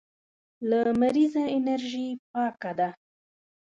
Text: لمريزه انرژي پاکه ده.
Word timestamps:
لمريزه 0.69 1.43
انرژي 1.57 2.07
پاکه 2.31 2.71
ده. 2.79 2.89